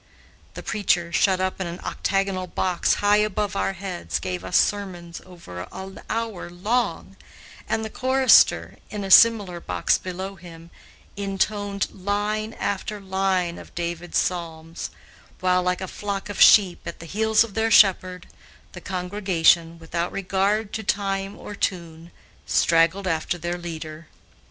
The 0.55 0.63
preacher, 0.63 1.13
shut 1.13 1.39
up 1.39 1.61
in 1.61 1.67
an 1.67 1.79
octagonal 1.83 2.47
box 2.47 2.95
high 3.05 3.17
above 3.17 3.55
our 3.55 3.73
heads, 3.73 4.17
gave 4.17 4.43
us 4.43 4.57
sermons 4.57 5.21
over 5.27 5.67
an 5.71 6.01
hour 6.09 6.49
long, 6.49 7.17
and 7.69 7.85
the 7.85 7.89
chorister, 7.91 8.77
in 8.89 9.03
a 9.03 9.11
similar 9.11 9.59
box 9.59 9.99
below 9.99 10.37
him, 10.37 10.71
intoned 11.15 11.85
line 11.93 12.53
after 12.55 12.99
line 12.99 13.59
of 13.59 13.75
David's 13.75 14.17
Psalms, 14.17 14.89
while, 15.39 15.61
like 15.61 15.81
a 15.81 15.87
flock 15.87 16.29
of 16.29 16.41
sheep 16.41 16.79
at 16.87 16.97
the 16.99 17.05
heels 17.05 17.43
of 17.43 17.53
their 17.53 17.69
shepherd, 17.69 18.25
the 18.71 18.81
congregation, 18.81 19.77
without 19.77 20.11
regard 20.11 20.73
to 20.73 20.81
time 20.83 21.37
or 21.37 21.53
tune, 21.53 22.09
straggled 22.47 23.05
after 23.05 23.37
their 23.37 23.59
leader. 23.59 24.07